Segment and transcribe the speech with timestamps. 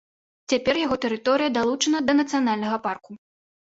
[0.53, 3.11] Цяпер яго тэрыторыя далучаная да нацыянальнага парку.